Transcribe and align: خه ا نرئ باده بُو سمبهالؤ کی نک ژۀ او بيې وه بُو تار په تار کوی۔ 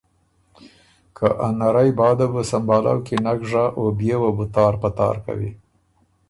خه 1.15 1.27
ا 1.45 1.47
نرئ 1.59 1.89
باده 1.99 2.27
بُو 2.31 2.41
سمبهالؤ 2.51 2.99
کی 3.05 3.15
نک 3.23 3.39
ژۀ 3.49 3.63
او 3.77 3.83
بيې 3.97 4.15
وه 4.21 4.31
بُو 4.35 4.45
تار 4.53 4.73
په 4.81 4.89
تار 4.97 5.15
کوی۔ 5.25 5.51